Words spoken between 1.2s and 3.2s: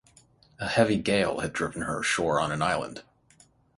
had driven her ashore on an island.